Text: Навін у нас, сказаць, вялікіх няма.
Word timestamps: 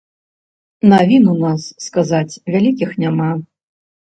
Навін 0.93 1.23
у 1.35 1.35
нас, 1.43 1.61
сказаць, 1.89 2.39
вялікіх 2.57 2.99
няма. 3.05 3.31